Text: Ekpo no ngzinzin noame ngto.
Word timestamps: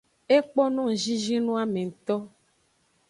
Ekpo 0.37 0.61
no 0.73 0.81
ngzinzin 0.89 1.41
noame 1.45 1.81
ngto. 1.87 2.17